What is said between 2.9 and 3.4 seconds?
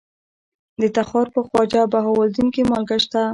شته.